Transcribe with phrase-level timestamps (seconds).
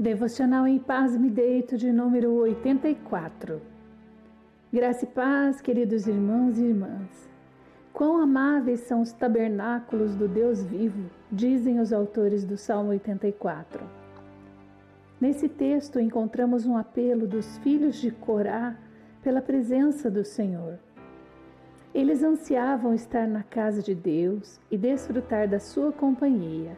[0.00, 3.60] Devocional em Paz Me Deito de número 84.
[4.72, 7.28] Graça e paz, queridos irmãos e irmãs.
[7.92, 13.84] Quão amáveis são os tabernáculos do Deus vivo, dizem os autores do Salmo 84.
[15.20, 18.74] Nesse texto encontramos um apelo dos filhos de Corá
[19.22, 20.78] pela presença do Senhor.
[21.94, 26.74] Eles ansiavam estar na casa de Deus e desfrutar da sua companhia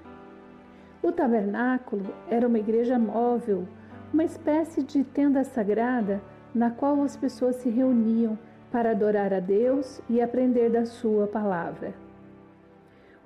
[1.02, 3.66] o tabernáculo era uma igreja móvel,
[4.12, 6.22] uma espécie de tenda sagrada
[6.54, 8.38] na qual as pessoas se reuniam
[8.70, 11.92] para adorar a Deus e aprender da Sua palavra.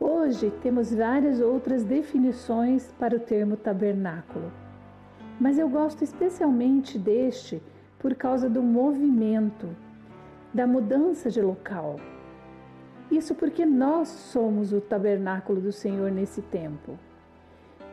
[0.01, 4.51] Hoje temos várias outras definições para o termo tabernáculo,
[5.39, 7.63] mas eu gosto especialmente deste
[7.99, 9.69] por causa do movimento,
[10.53, 11.97] da mudança de local.
[13.11, 16.99] Isso porque nós somos o tabernáculo do Senhor nesse tempo.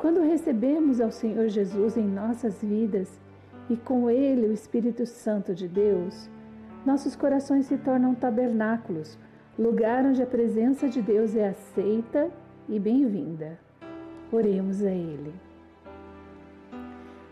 [0.03, 3.07] Quando recebemos ao Senhor Jesus em nossas vidas
[3.69, 6.29] e com Ele o Espírito Santo de Deus,
[6.85, 9.17] nossos corações se tornam tabernáculos,
[9.57, 12.29] lugar onde a presença de Deus é aceita
[12.67, 13.57] e bem-vinda.
[14.29, 15.33] Oremos a Ele.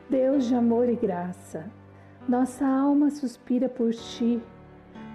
[0.09, 1.69] Deus de amor e graça,
[2.25, 4.41] nossa alma suspira por Ti,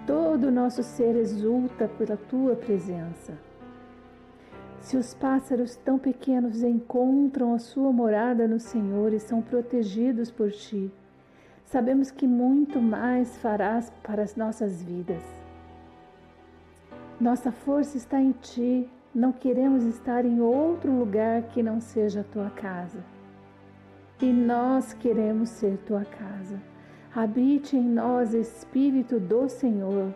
[0.05, 3.46] todo o nosso ser exulta pela Tua presença.
[4.79, 10.51] Se os pássaros tão pequenos encontram a sua morada no Senhor e são protegidos por
[10.51, 10.91] ti,
[11.65, 15.23] sabemos que muito mais farás para as nossas vidas.
[17.19, 22.23] Nossa força está em ti, não queremos estar em outro lugar que não seja a
[22.23, 23.03] tua casa.
[24.21, 26.61] E nós queremos ser tua casa.
[27.13, 30.13] Habite em nós, Espírito do Senhor